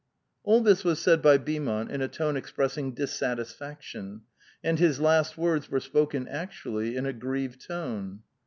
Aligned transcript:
"All 0.43 0.61
this 0.61 0.83
was 0.83 0.97
said 0.99 1.21
by 1.21 1.37
Beaumont 1.37 1.91
in 1.91 2.01
a 2.01 2.07
tone 2.07 2.35
expressing 2.35 2.95
dis 2.95 3.11
satisfaction, 3.11 4.21
and 4.63 4.79
his 4.79 4.99
last 4.99 5.37
words 5.37 5.69
were 5.69 5.79
spoken 5.79 6.27
actually 6.27 6.95
in 6.95 7.05
a 7.05 7.13
grieved 7.13 7.63
tone. 7.63 8.23